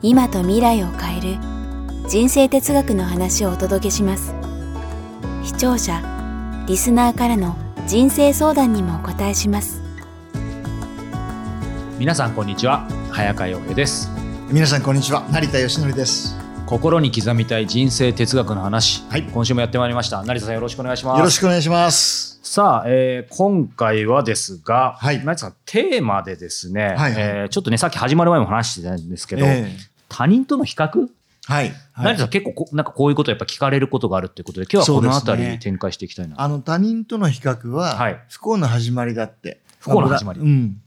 [0.00, 1.38] 今と未来を変える
[2.08, 4.32] 人生哲学の話をお届けします。
[5.42, 6.00] 視聴者
[6.68, 7.56] リスナーからの
[7.88, 9.82] 人生相談にもお答えします。
[11.98, 14.08] 皆さんこんにちは早川洋平です。
[14.52, 16.36] 皆さんこんにちは成田義則です。
[16.66, 19.24] 心に刻みたい人生哲学の話、はい。
[19.24, 20.22] 今週もやってまいりました。
[20.22, 21.18] 成田さんよろしくお願いします。
[21.18, 22.38] よろしくお願いします。
[22.42, 25.18] さあ、えー今回はですが、はい。
[25.18, 27.14] 成田さんテーマでですね、はいはい。
[27.16, 31.08] えーちょっとねさっき始まる前も話してたんですけど、ええ他人との比較、
[31.46, 32.28] はい、はい。
[32.28, 38.20] 結構こなんかこういうことやっぱ聞かれることがあるっていうことで今日はこの辺り展開していきたいな、あの他人との比較は、はい。
[38.28, 39.60] 不幸の始まりだって。
[39.80, 40.40] 不幸の始まり。
[40.40, 40.82] うん。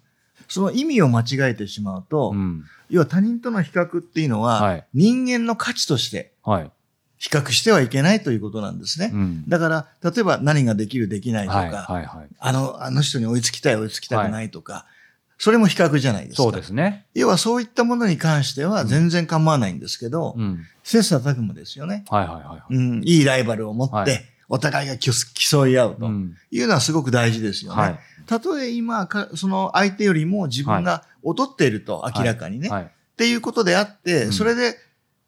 [0.47, 2.66] その意味を間違えてしまうと、うん。
[2.89, 4.86] 要は他人との比較っていうのは、はい。
[4.94, 6.72] 人間の価値としてはい。
[7.17, 9.44] 比較してはいけないということなんですね、うん。
[9.47, 11.69] だから例えば何ができるできないとか、はい。
[11.69, 12.06] はい。
[12.06, 12.28] はい。
[12.39, 14.88] あのあの人に追いつきたい追いつきたくないとか、
[15.42, 16.44] それも比較じゃないですか。
[16.44, 22.06] そうですね、要はそういったものに関しては全然構わないんですけど、うん、切磋琢磨ですよね。
[22.09, 22.75] はいはいはいはい。
[22.75, 24.25] うん、いいライバルを持って、はい。
[24.50, 26.36] お互いが競競い合うとうん。
[26.52, 27.81] いうのはすごく大事ですよね。
[27.81, 28.00] はい。
[28.28, 32.84] たとえ今か、その相手よりも自分が劣っていると明らかにね、はい。
[32.84, 34.34] っていうことであって、うん。
[34.34, 34.75] それで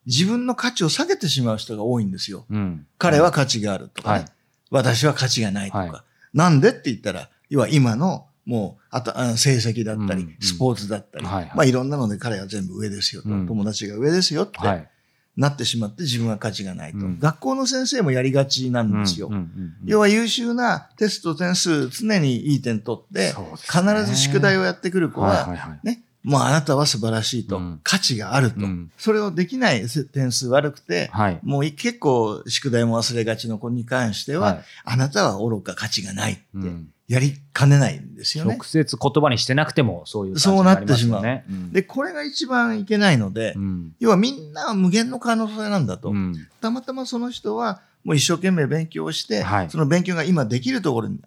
[0.05, 2.45] 自分の価値を下げてしまう人が多いんですよ。
[2.51, 4.25] うん、彼は価値があるとかね、はい。
[4.69, 5.91] 私は価値がないとか、はい。
[6.37, 10.35] なんでって言ったら、要は今のもう、あと、あの成績だったり、うんうん。
[10.41, 11.51] スポーツだったり、はいはい。
[11.55, 13.47] まあいろんなので彼は全部上ですよと、うん。
[13.47, 14.89] 友達が上ですよって、はい。
[15.35, 17.19] なってしまって自分は価値がないと、うん。
[17.19, 19.27] 学校の先生もやりがちなんですよ。
[19.27, 19.73] うんうんうんうん。
[19.85, 25.79] 要は優秀なテスト点数常にいい点取って、必ず宿題をやってくる子は、はいはいはい。
[25.83, 27.79] ね、もうあなたは素晴らしいと、うん。
[27.83, 28.91] 価値があると、うん。
[28.97, 31.39] それをできない点数悪くて、はい。
[31.41, 34.63] もう結構宿題も忘れがちの子に関しては、はい。
[34.85, 38.55] あなたは愚か価値がないってうんやりかねないんですよね。
[38.55, 38.63] 直。
[38.63, 41.19] 接言葉にしてなくてもそういう感じそうなってしまう。
[41.21, 41.71] になりますよね。
[41.73, 43.95] で、これが一番いけないので、うん。
[43.99, 46.09] 要はみんなは無限の可能性なんだと。
[46.09, 46.35] うん。
[46.61, 49.69] たまたまその人はもう一生懸命勉強をして、はい。
[49.69, 51.19] その勉強が今できるところに、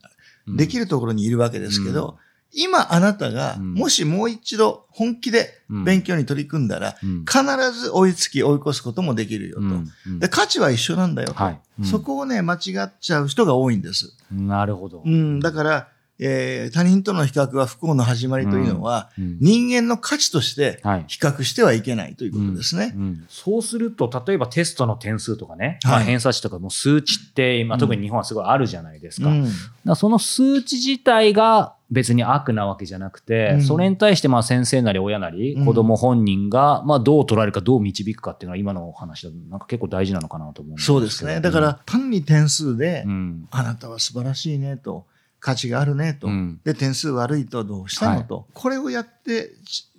[0.46, 0.56] うん。
[0.56, 2.25] できるところにいるわけですけど、うん
[2.56, 3.74] 今あなたがうん。
[3.74, 7.24] もしもう一度本気で勉強に取り組んだら、うん。
[7.24, 9.60] 必ず追いつき追い越すこともできるよと。
[9.60, 9.88] うん。
[10.06, 10.18] うん。
[10.18, 11.34] で、価値は一緒なんだよと。
[11.34, 11.60] はい。
[11.80, 11.84] うん。
[11.84, 14.16] そこをね、間違っちゃう人が多いんです。
[14.32, 15.02] なるほど。
[15.04, 19.36] うん、だから、えー他人との比較は不幸の始まりというのは、うん。
[19.38, 21.04] 人間の価値としてはい。
[21.08, 22.94] 比較してはいけないということですね。
[22.96, 23.26] うん。
[23.28, 25.92] そうすると、例えばテストの点数とかね、はい。
[25.92, 27.80] まあ、偏差値とかも数値って、まあ、うん。
[27.80, 29.28] 特に日本はすごいあるじゃないですか。
[29.28, 29.44] うん。
[29.44, 33.62] だからその数値自体が別に悪なわけじゃなくて、うん。
[33.62, 35.64] それに対してまあ先生なり親なりうん。
[35.64, 41.40] 子供本人がまあどう捉えるかどう導くかっていうのは今のお話だとなんか結構大事なのかなと思うんそうですね。
[41.40, 43.48] だから、単に点数で、うん。
[43.50, 45.06] あなたは素晴らしいねと、
[45.38, 46.60] 価値があるねと、うん。
[46.64, 48.24] で、点数悪いとどうしたの、はい。
[48.24, 48.46] と。
[48.52, 49.52] これをやって、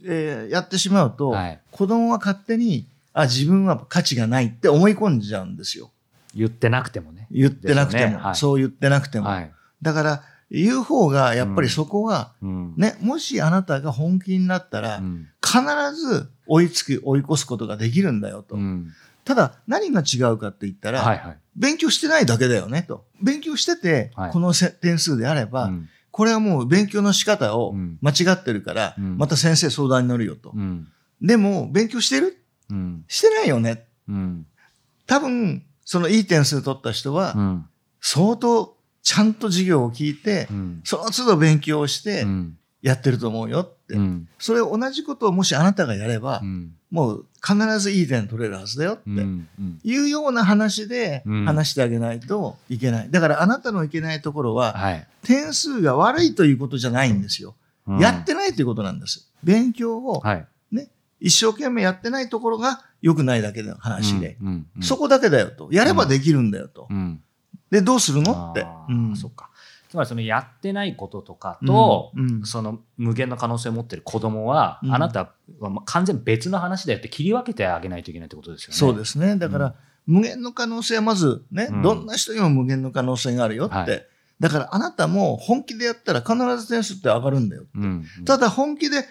[0.06, 1.59] えーやってしまうと、はい。
[1.72, 5.92] 子供は勝手に、あ、自分は価値がないって思い込んじゃうんですよ。
[6.36, 7.28] 言ってなくてもね。
[7.31, 8.18] 言ってなくても、ね。
[8.18, 8.36] はい。
[8.36, 9.28] そう言ってなくても。
[9.28, 9.52] はい。
[9.81, 12.74] だから、言う方が、やっぱりそこは、うん。
[12.78, 15.28] ね、もしあなたが本気になったら、うん。
[15.44, 15.62] 必
[15.96, 18.56] ず追いつく、追い越すことができるんだよと。
[18.56, 18.91] うん。
[19.25, 23.06] ただ、何が違うかって言ったら、勉強してないだけだよねと。
[23.22, 24.31] 勉強してて、はい。
[24.31, 25.90] このせ点数であれば、うん。
[26.12, 27.97] これはもう勉強の仕方をうん。
[28.02, 29.18] 間違ってるから、うん。
[29.18, 30.52] また先生相談に乗るよと。
[30.56, 30.88] うん。
[31.22, 32.41] でも、勉強してる？
[32.69, 33.03] うん。
[33.09, 33.85] してないよね。
[34.08, 34.46] うん。
[35.08, 37.66] 多分、そのいい点数取った人は、うん。
[38.00, 38.77] 相当
[39.07, 43.94] ちゃんと授業を聞いて、うんその都度勉強をしてうんやってると思うよって。
[43.94, 49.09] うんそれ同じことをもしあなたがやれば、うんもう必ずいい点取れるはずだよって。
[49.84, 53.09] いうような話でうん話してあげないといけない。
[53.09, 57.55] だからあなたのいけないところは、はい点数が悪いということじゃないんですよ。
[57.87, 59.32] うんやってないということなんです。
[59.41, 60.90] 勉強をはいね、
[61.22, 64.37] 一生懸命やってないところが良くないだけの話で。
[64.82, 65.70] そこだけだよと。
[65.72, 66.87] やればできるんだよと。
[66.90, 67.22] うん
[67.69, 68.52] で、どうするの？
[68.52, 68.66] って。
[68.90, 69.49] うんそっか。
[69.90, 78.75] つまりそのやってないこととかと、うんうんその無限の可能性を持ってる子供は、うんあなたはまあ完全別の話だよって切り分けてあげないといけないってことですよね。
[78.75, 79.37] そうですね。
[79.37, 79.73] だから、うん
[80.08, 83.75] 無限の可能性はまずね、うんどんな人にも無限の可能性があるよって。
[83.75, 84.05] はい
[84.40, 87.63] だからあなたも本気でやったら必ず点数って上がるんだよ。
[87.73, 88.05] うん。
[88.23, 89.03] ただ本気で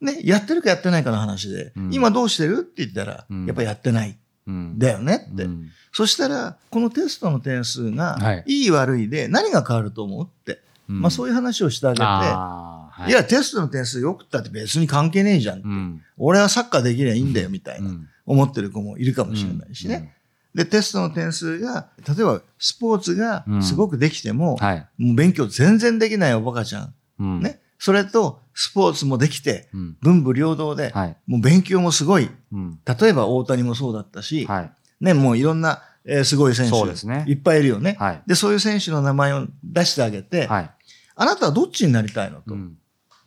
[0.00, 2.58] ね、やってるかやってないかの話で、うん今どうしてる？
[2.60, 4.16] って言ったら、うんやっぱやってない。
[4.46, 5.44] うんだよねって。
[5.44, 10.60] うんそしたら、このテストの点数が、はいいい悪いで何が変わると思うって。
[10.86, 15.60] まあそういう話をしてあげて、はいいや、テストの点数よくったって別に関係ねえじゃん。
[15.60, 20.14] うん俺はサッカーできりゃいいんだよ、みたいな、うん思ってる子もいるかもしれないしね。
[20.54, 24.86] で、テストの点数が、例えばスポーツがすごくできても、はい。
[24.98, 26.94] もう勉強全然できないおバカちゃん。
[27.18, 27.40] うん。
[27.40, 27.61] ね。
[27.82, 29.96] それと、スポーツもできて、うん。
[30.02, 31.16] 文武両道で、はい。
[31.26, 32.30] もう勉強もすごい。
[32.52, 32.78] うん。
[32.86, 34.72] 例えば大谷もそうだったし、はい。
[35.00, 37.96] ね、もういろんな、えーすごい選手、いっぱいいるよね。
[37.98, 38.22] はい。
[38.24, 40.70] で、そういう選手の名前を出してあげて、はい。
[41.16, 42.54] あなたはどっちになりたいのと。
[42.54, 42.76] ううんん。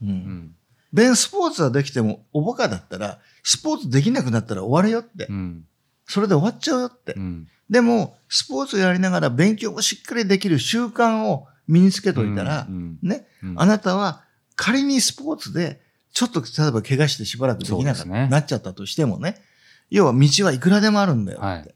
[0.02, 0.56] うん。
[0.94, 5.26] ベンスポーツはできても、おバカだったら、スポーツできなくなったら終わるよって。
[5.30, 5.66] うん。
[6.06, 7.12] それで終わっちゃうよって。
[7.18, 7.50] うん。
[7.70, 14.25] でも、スポーツやりながら勉強もしっかりできる習慣を身につけといたら、うんね、うんあなたは
[14.56, 15.82] 仮にスポーツで、
[16.14, 19.42] ちょっと例えば怪我してしばらくできなかった、なっちゃったとしてもね、
[19.90, 21.46] 要は道はいくらでもあるんだよって。
[21.48, 21.76] はい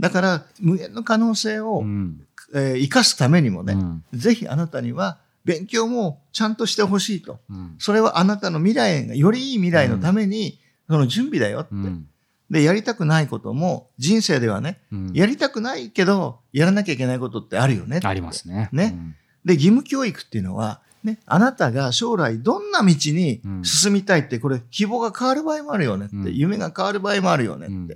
[0.00, 2.24] だから、無限の可能性を、うん。
[2.54, 7.40] えー生かすためにもね、うんぜひあなたには勉強もちゃんとしてほしいと。
[7.50, 7.74] うん。
[7.78, 11.70] それはあなたの未来が、よりいい未来のために、その準備だよって。
[11.72, 12.06] うん。
[12.50, 18.00] で、やりたくないことも、人生ではね、うんやりたくないけど、やらなきゃいけないことってあるよね。
[18.02, 18.68] ありますね。
[18.72, 18.96] ね
[19.44, 23.64] で、義務教育っていうのは、ね、あなたが将来どんな道にうん。
[23.64, 26.34] 進みたいって、これ希望が変わる場合もあるよねって、うん。
[26.34, 27.88] 夢が変わる場合もあるよねって、うん。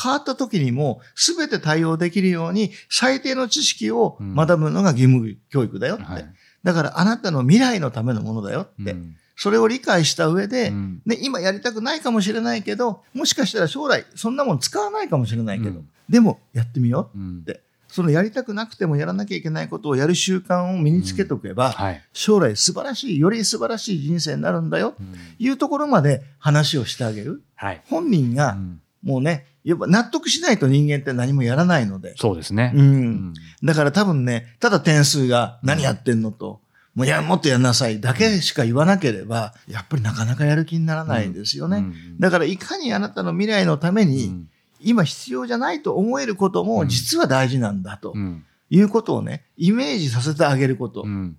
[0.00, 4.34] 変わった時にも全て対応できるように最低の知識をうん。
[4.34, 6.04] 学ぶのが義務教育だよって。
[6.04, 6.34] はい。
[6.62, 8.92] だからあなたの未来のためのものだよって。
[8.92, 9.16] うん。
[9.36, 11.02] それを理解した上で、うん。
[11.06, 15.88] ね、今やりたくないかもしれないけど、もしかしたら将来そんなもん使わないかもしれないけど、うん。
[16.10, 17.38] でもやってみよううん。
[17.40, 17.62] って。
[17.90, 22.02] そのやりたくなくてもやらなきゃいけないことをやる習慣を身につけておけば、はい。
[22.12, 27.42] 将来素晴らしい、より素晴らしい人生になるんだよ、うんいうところまで話をしてあげる。
[27.56, 27.82] はい。
[27.88, 32.14] 本人がうんもうね、やっぱ納得しないと人間って何もやらないので。
[32.16, 32.72] そうですね。
[32.74, 32.82] うん。
[32.82, 36.60] うんだから多分ね、ただ点数が何やってんのと、
[36.94, 41.78] もうや、もっとやんなさいだけしか言わなければ、やっぱりなかなかやる気にならないんですよね。
[41.78, 44.48] うんだからいかにあなたの未来のために、うん
[44.82, 48.44] 今必要じゃないと思えることも実は大事なんだとうん。
[48.72, 51.02] いうことをね、イメージさせてあげること。
[51.02, 51.36] うん。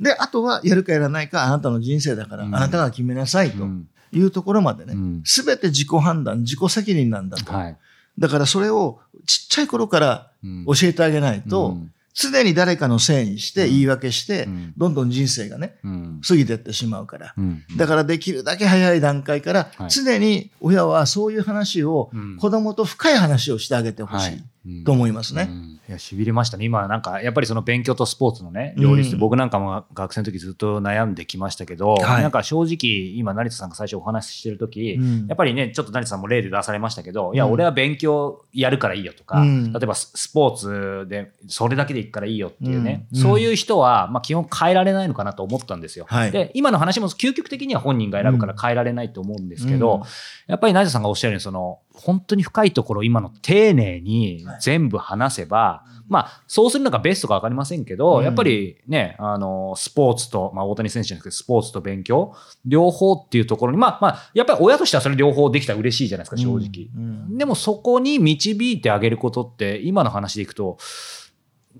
[0.00, 2.56] で、あとはやるかやらないかあなたの人生だから、うん。
[2.56, 3.88] あなたが決めなさいとうん。
[4.12, 7.52] いうところまでねうん、すべて自己判断、自己責任なんだと。
[7.52, 7.76] はい。
[8.18, 10.64] だからそれをちっちゃい頃からうん。
[10.66, 13.70] 教えてあげないと、うん常に誰かのせいにしてうん。
[13.70, 14.74] 言い訳して、うん。
[14.76, 16.20] どんどん人生がね、うん。
[16.26, 17.34] 過ぎてってしまうから。
[17.36, 17.64] うん。
[17.76, 22.36] だからできるだけ早い段階からはい、常に親はそういう話をうん。
[22.36, 24.42] 子供と深い話をしてあげてほしはいい
[24.84, 25.48] と思いますね。
[25.48, 25.80] うん。
[25.88, 26.66] いや、痺れましたね。
[26.66, 32.22] 今、なんか、やっぱりその勉強とスポーツのね、両立って、うん僕なんかも学生の時ずっと悩んできましたけど、はい。
[32.22, 35.26] なんか正直、今、成田さんが最初お話ししてる時、うん。
[35.26, 39.72] やっぱりね、ちょっと成田さんも例で出されましたけど、いや、うん俺は勉強やるからいいよとか、うん。
[39.72, 43.20] 例えばススポーツでそれだけでいくからいいよっていうね、うん。
[43.20, 46.06] そういう人は、まあ、基本変えられないのかなと思ったんですよ。
[46.08, 46.30] はい。
[46.30, 50.02] で、今の話も究極的には本人が選ぶから変えられないと思うんですけど、うん。
[50.46, 66.88] やっぱり成田さんがおっしゃるように、その、本当に深いところ、今の丁寧に全部話せば、まあ、そうするのがベストか分かりませんけど、うんやっぱりね、あの、スポーツと、まあ、大谷選手じゃなくて、スポーツと勉強、両方っていうところに、まあ、まあ、やっぱり親としてはそれ両方できたら嬉しいじゃないですか、正直。
[66.94, 70.78] うんでもそこに導いてあげることって、今の話でいくと、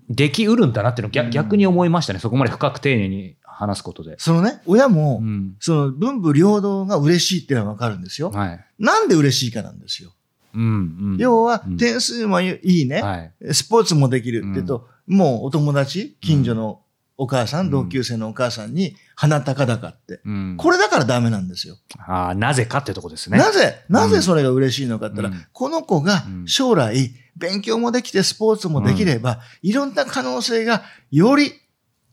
[0.09, 2.21] できうるんだなっていうの逆に思いましたね。
[2.21, 4.17] そこまで深く丁寧に話すことで。
[4.19, 5.57] そのね、親も、うん。
[5.61, 8.31] その文武両道が嬉しいっていうのはわかるんですよ。
[8.31, 8.67] はい。
[8.79, 10.13] なんで嬉しいかなんですよ。
[10.55, 10.67] うん、う
[11.15, 11.17] ん。
[11.19, 13.33] 要はうん、点数もいいね、はい。
[13.53, 16.83] スポーツもできるってと、もうお友達、近所の
[17.17, 17.71] お母さん、うん。
[17.71, 20.21] 同級生のお母さんに鼻高々って。
[20.25, 21.77] うん、これだからダメなんですよ。
[21.99, 23.39] ああ、なぜかってとこですね。
[23.39, 25.47] なぜ、なぜそれが嬉しいのかって言ったら、うん。
[25.53, 26.47] この子がうん。
[26.47, 31.53] 将来、勉強もできてスポーツもできれば、いろんな可能性がより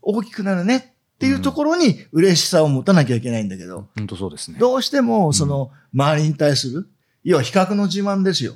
[0.00, 4.58] 大きくなるねっていうところに嬉しさを持たなきゃいけないんだけど、本当そうですね。
[4.58, 6.88] どうしてもその周りに対する、
[7.28, 8.54] 要は比較の自慢ですよ。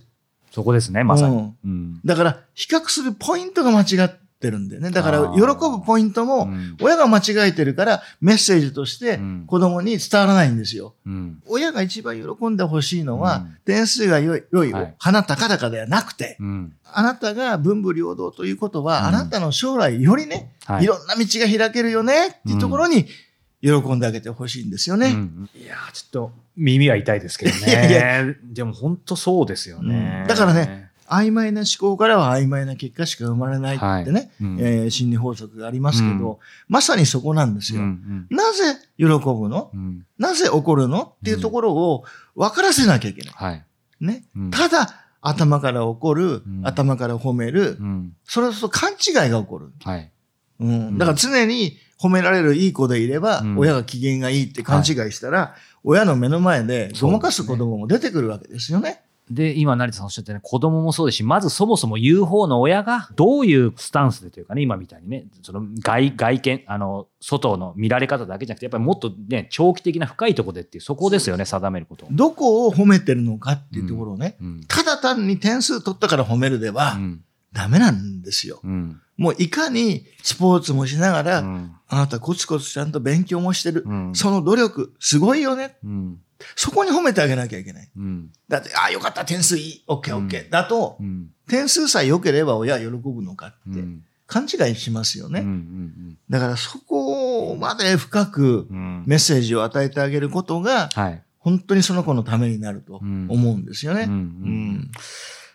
[0.51, 1.37] そこですね、まさに。
[1.37, 2.01] うんうん。
[2.07, 4.11] だから、比較するポイントが間違っ
[4.41, 4.91] てるんだよね。
[4.91, 10.95] だから、喜ぶポイントも、うん親が間違えてるから、メッセージとしてうん子供に伝わらないんですよ。
[11.07, 11.43] うん。
[11.47, 16.73] 親が一番喜んでほしいのは、うん点数が良い、良い、はい鼻高々ではなくて、うん。
[16.91, 23.07] あなたが文武両道ということは、うんあなたの将来よりね、はいい、ろんな道が開けるよねっていうところに
[23.63, 25.09] 喜んであげてほしいんですよね。
[25.09, 27.89] うんいやーちょっと耳は痛いですけどね。
[27.89, 30.25] いやいでも本当そうですよねう。
[30.25, 36.37] んだからね、曖昧な思考からは曖昧な結果しか生まれないってね、うんえー心理法則がありますけど、うん
[36.69, 37.87] まさにそこなんですうんうよ。
[37.87, 39.71] んなぜ喜ぶの？
[39.73, 41.15] うんなぜ怒るの？
[41.21, 42.05] っていうところを
[42.35, 43.35] 分からせなきゃいけない。
[43.37, 43.65] はい。
[44.01, 44.25] ね。
[44.37, 49.73] うんただ、頭から怒る、うん頭から褒める、うんそれと勘違いが起こる。
[49.85, 50.11] はい。
[50.61, 50.99] うん。
[50.99, 55.55] だから常に褒められるいい子でいれば、うん親が機嫌がいいって勘違いしたら、
[55.85, 59.03] 親の目の前でごまかす子供も出てくるわけですよね。
[59.31, 72.07] で、今、成田さんおっしゃったように、子供もそうですし、まずそもそも言う方の親が、どういうスタンスでというかね、今みたいにね、その外、外見、あの、外の見られ方だけじゃなくて、やっぱりもっとね、長期的な深いところでっていう、そこですよね、定めること。
[72.11, 74.61] どこを褒めてるのかっていうところをね、うん。
[74.67, 77.25] ただ単に点数取ったから褒めるではうん。
[77.53, 78.61] ダメなんですよ。
[78.65, 79.01] うん。
[79.17, 81.73] もういかにスポーツもしながら、うん。
[81.89, 83.85] あなたコツコツちゃんと勉強もしてる。
[83.87, 84.15] うん。
[84.15, 85.77] その努力、すごいよね。
[85.85, 86.19] うん。
[86.57, 87.91] そこに褒めてあげなきゃいけない。
[87.97, 88.31] うん。
[88.49, 90.51] だって、ああ、よかった、点数いい、オッケーオッケー。
[90.51, 91.29] だと、うん。
[91.49, 94.03] 点数さえ良ければ親は喜ぶのかってうん。
[94.27, 95.41] 勘違いしますよね。
[95.41, 95.47] うん。
[95.47, 96.19] うん。
[96.31, 99.05] だからそこまで深くうん。
[99.07, 101.23] メッセージを与えてあげることが、はい。
[101.39, 104.05] 本当にその子のためになるとうん思うんですよね。
[104.05, 104.19] うんううん
[104.79, 104.91] ん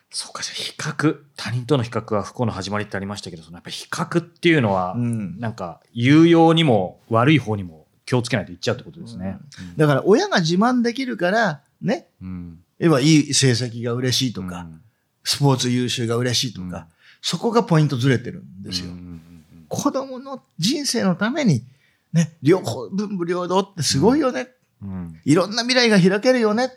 [0.10, 1.18] そうか、じゃあ比較。
[1.36, 9.38] 他人との比較は不幸の始まりってありましたけど、そのやっぱり比較っていうのは、うんなんか、有用にも悪い方にも気をつけないといっちゃうってことですね。
[9.76, 12.60] だから親が自慢できるから、ね、うん。
[12.80, 14.82] いい成績が嬉しいとか、うん
[15.30, 16.88] スポーツ優秀が嬉しいとか、
[17.22, 18.86] そこがポイントずれてるんですよ。
[18.86, 19.22] うんうん
[19.68, 21.66] 子供の人生のために、
[22.14, 24.48] ね、両方、文武両道ってすごいよね。
[24.82, 26.72] うんうんいろんな未来が開けるよね。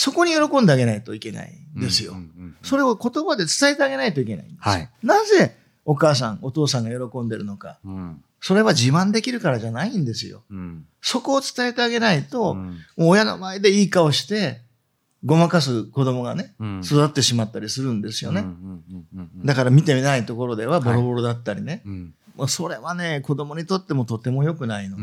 [0.00, 2.14] うんそこに喜んであげないといけないんですよ。
[2.62, 4.72] それを言葉で伝えてあげないといけないんですよ。
[4.72, 4.90] はい。
[5.02, 7.78] なぜお母さん、お父さんが喜んでるのか。
[7.84, 10.42] うんそれは自慢できるからじゃないんですよ。
[10.50, 14.62] うんそこを伝えてあげないと、うん親の前でいい顔して、
[15.24, 18.44] ごまかす子供がね、うん育ってしまったりするんですよね。
[19.44, 21.82] だから見てみないところではボロボロだったりね。
[21.84, 25.02] うんもうそれはね、子供にとってもとても良くないので。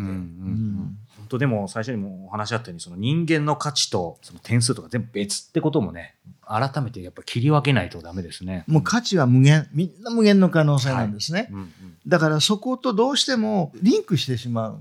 [1.28, 6.16] 当でも最初にもお話しあったようにその人間の価値とその点数とか全部別ってこともね
[6.46, 8.64] 改めてやっぱ切り分けないとダメですね。
[8.68, 11.50] もう価値は無限、みんな無限の可能性なんですね。
[11.52, 11.72] うん
[12.08, 14.80] だからそことどうしてもリンクしてしまう。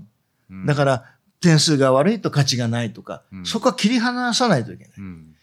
[0.49, 1.03] うんだから
[1.39, 4.93] 点数が悪いと価値がないとか、うんそこは切り離さないといけない。
[4.97, 5.33] うん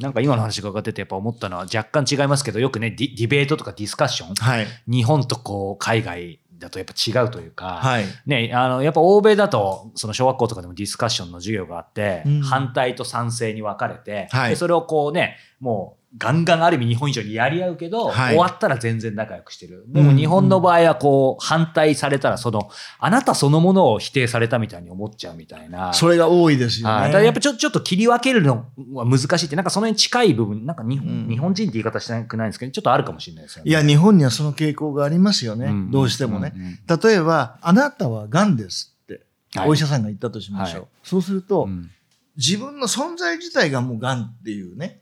[0.00, 4.66] なんか今の話伺っててやっぱ思ったのは若干違いますけどよくねディディベートとかディスカッションはい。
[4.88, 8.04] 日本とこう海外だとやっぱ違うというか、はい。
[8.26, 25.92] ね、あのやっぱ欧米だとその小学校とかでもディスカッションの授業があって、うん反対と賛成に分かれて、はいでそれをこうねもうガンガンある意味日本以上にやり合うけど、はい終わったら全然仲良くしてるでも日本の場合はこう反対されたらそのあなたそのものを否定されたみたいに思っちゃうみたいな。
[25.94, 26.94] それが多いですよね。
[26.94, 33.70] はいだからやっぱちょちょっと切り分けるのは難しいってなんかその辺近い部分なんか日本,、うん日本人って言い方したくないんですけどちょっとあるかもしれないですよね。
[33.70, 35.72] いや、日本にはその傾向がありますよね。
[35.72, 36.50] んどうしてもね。
[36.50, 39.22] んん例えば、あなたは癌ですって、
[39.54, 40.80] はいお医者さんが言ったとしましょう。
[40.80, 41.90] はいそうすると、うん
[42.34, 45.01] 自分の存在自体がもう癌っていうね。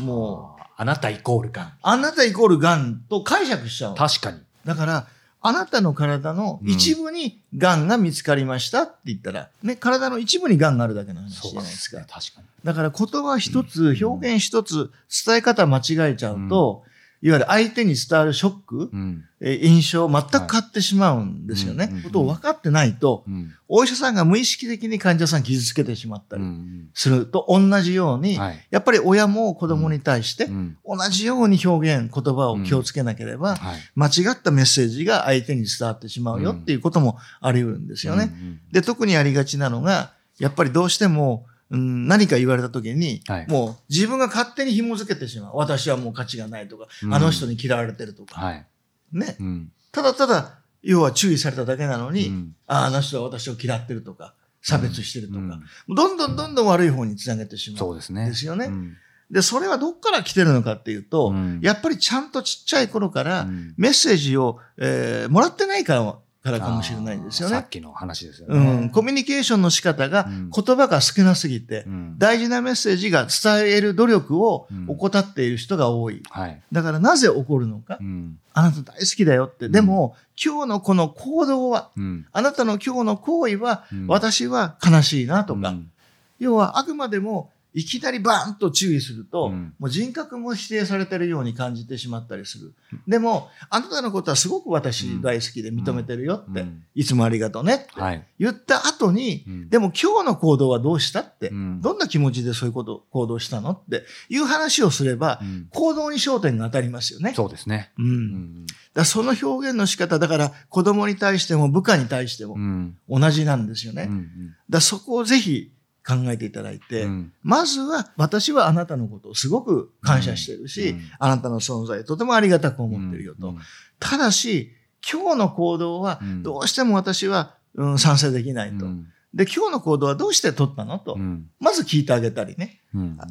[0.00, 3.94] もう、ああなたイコールがあなたイコール癌と解釈しちゃう。
[3.94, 4.38] 確かに。
[4.64, 5.06] だから、
[5.42, 11.98] あなたの体の一部に癌が見つかりましたって言ったら、ね、体の一部に癌があるだけの話じゃないですか。
[11.98, 12.46] ね確かに。
[12.62, 14.90] だから言葉一つ、表現一つ、
[15.24, 16.84] 伝え方間違えちゃうと、
[17.22, 19.24] いわゆる相手に伝わるショック、うん。
[19.42, 21.84] えー印象全く変わってしまうんですよね。
[21.84, 23.52] はいうんことを分かってないと、うん。
[23.68, 26.88] お医者さんが無意識的に患者さん傷つけてしまったうりん。
[26.94, 28.66] すると同じように、はい。
[28.70, 30.78] やっぱり親も子供に対してうん。
[30.84, 33.80] 同じように表現、言葉を気をつけなければ、はい。
[33.94, 38.30] 間違ったメッセージが相手に伝わってしまうよっていうこともあり得るんですよね。
[38.32, 38.60] うん。
[38.72, 45.56] で、特にありがちなのが、やっぱりどうしても、うん、何か言われた時に、はいもう自分が勝手に紐付けてしまう。
[45.56, 48.66] 私はもう価値がないとか、うんあの人に嫌われてるとか、はい。
[49.12, 49.36] ね。
[49.38, 49.72] うん。
[49.92, 57.78] ただただ、要は注意されただけなのに、うんああの人は私を嫌ってるとか、差別してるとか、うんどんどんどんどん悪い方につなげてしまう。
[57.78, 58.26] そうですね。
[58.26, 58.96] ですよねうん
[59.30, 67.68] で、それはどっから来てるのかっていうと、うんやっぱりちゃんとちっちゃい頃から、うんメッセージを、えーもらってないからからかもしれないんですよねさっ。
[67.68, 68.86] きの話ですようね。
[68.86, 76.22] ん、コミュニケーションの仕方が、うん言葉が少なすぎて、うん大事なメッセージが伝える努力をうん怠っている人が多い。
[76.30, 76.62] はい。
[76.72, 78.38] だからなぜ怒るのか、うん。
[78.54, 79.68] あなた大好きだよって。
[79.68, 82.26] んでも、今日のこの行動は、うん。
[82.32, 85.90] あなたの今日の行為は、うん私は悲しいなとか、うん
[86.38, 92.74] 要はあくまでもいきなりバーンと注意すると、うんもう人格も否定されてるように感じてしまったりする。
[93.06, 98.26] でも、あなたのことはすごく私大好きで認めてるよって、うんいつもありがとうねってはい。
[98.38, 107.32] 言った後に、うんでも今日の行動はどうしたって、うんどんな気持ちでそういうこと、行動したのっていう話をすれば、うん行動に焦点が当たりますよね。
[107.34, 107.92] そうですね。
[107.98, 108.06] うん。
[108.06, 114.08] うんだその表現の仕方、だから子供に対しても部下に対してもうん同じなんですよね。
[114.10, 114.28] うん
[114.68, 115.70] だそこをぜひ
[116.06, 123.48] 考えていただいて、うんまずは私はあなたのことをすごく感謝してるし、うんあなたの存在とてもありがたく思ってるよと。
[123.48, 123.58] うん
[123.98, 124.72] ただし、
[125.08, 128.86] 今日の行動はうんどうしても私は、うん、賛成できないと。
[128.86, 131.14] うんで、今日の行動はどうして取ったのと。
[131.14, 132.80] うんまず聞いてあげたりね。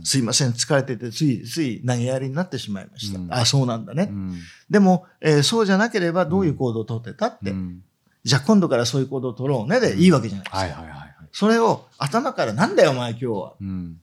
[0.04, 3.20] すいません、疲れててついつい投げやりになってしまいました。
[3.20, 4.08] うんあ、そうなんだね。
[4.10, 4.38] うん
[4.70, 7.52] でも、えーそうじゃなければどういう行動を取ってたって。
[7.52, 7.84] うん
[8.24, 10.58] じゃあ今度からそういう行動を取ろうねでいいわけじゃないですか。
[10.58, 11.09] はいはいはいはい。
[11.31, 13.53] それを頭からなんだよお前今日は。
[13.59, 14.01] うん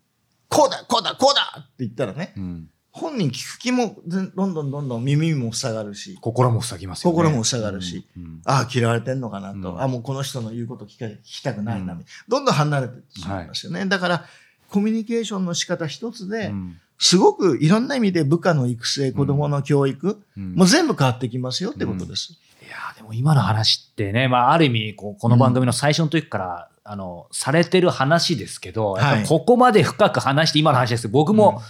[0.48, 1.60] こうだこうだこうだ！
[1.60, 7.16] って言ったらね、うん本人聞く気もずどんどんどんどん耳も塞がるし、心も塞ぎますよね。
[7.16, 8.40] 心も塞がるしうんうん。
[8.46, 9.82] ああ、嫌われてんのかなと、うん。
[9.82, 13.84] あもうこの人の言うこと聞か聞きたくないな、うんどんどん離れてしまいますよね。
[13.84, 14.24] だから、
[14.70, 16.80] コミュニケーションの仕方一つで、うん。
[16.98, 20.54] すごくいろんな意味で部下の育成、子供の教育、うん。
[20.54, 22.32] もう全部変わってきますよってことです。
[22.62, 31.02] いやーでも今の話ってね、まあ、ある意味こうこの番組の最初の時から、あのされてる話ですけど、やっぱりここまで深く話して今の話です。
[31.02, 31.62] けど僕も、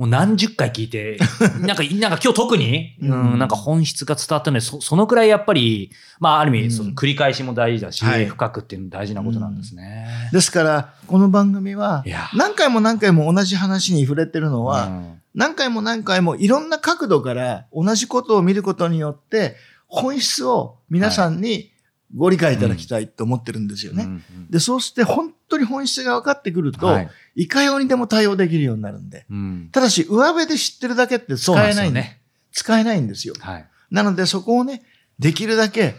[0.00, 1.18] もう何十回聞いて、
[1.60, 6.66] なんか、なんか今日特に、ううんん、なんか本質が伝わったので、そそのくらいやっぱり、まあある意うん。
[6.68, 8.24] 味、その繰り返しも大事だし、はい。
[8.24, 10.06] 深くっていうのも大事なことなんですね。
[10.32, 12.02] ですから、この番組は
[12.34, 15.20] 何回も何回も同じ話に触れてるのは、うん。
[15.34, 21.72] 何回も何回もいろんな角度から同じことを見ることによって、本質を皆さんに
[22.14, 24.04] ご理解いただきたいと思ってるんですよね。
[24.04, 29.26] うんうんで、そうして本当に本質が分かってくると、はいい、かようにでも対応できるようになるんで。
[29.30, 32.20] うんただし、上辺で知ってるだけって使えないんでね。
[32.52, 33.34] 使えないんですよ。
[33.38, 33.66] はい。
[33.90, 34.82] なので、そこをね、
[35.18, 35.94] できるだけ、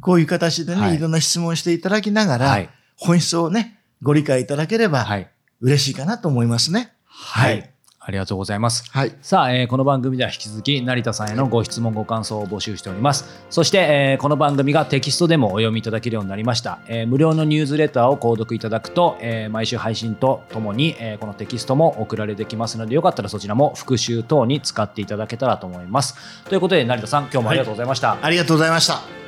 [0.00, 2.70] こういう形でね、はいい、ろんな質問をしていただきながら、はい。
[2.96, 5.28] 本質をね、ご理解いただければ、はい。
[5.60, 6.92] 嬉しいかなと思いますね。
[7.04, 7.70] はい。
[8.06, 8.88] ありがとうございます。
[8.92, 9.12] はい。
[9.20, 29.25] さあ、えーこの番組では引き続き成田さんへのご質問ご感想を募集しておりますそして、えーこの番組がテキストでもお読みいただけるようになりました、えー無料のニュースレターを購読いただくと、えー毎週配信とともに、えーこのテキストも送られてきますのでよかったらそちらも復習等に使っていただけたらと思いますということで成田さん今日もありがとうございました、ありがとうございました。